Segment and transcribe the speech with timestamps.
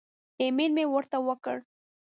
[0.41, 1.57] ایمیل مې ورته وکړ.